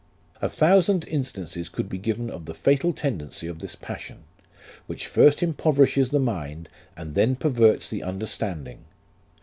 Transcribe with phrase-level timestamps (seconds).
[0.41, 4.23] "A thousand instances could be given of the fatal tendency of this passion,
[4.87, 8.85] which first impoverishes the mind, and then perverts the under standing.